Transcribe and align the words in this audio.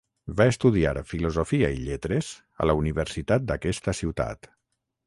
Va 0.37 0.45
estudiar 0.53 0.93
Filosofia 1.09 1.69
i 1.75 1.79
Lletres 1.83 2.33
a 2.65 2.71
la 2.71 2.79
universitat 2.81 3.47
d'aquesta 3.53 3.97
ciutat. 4.03 4.53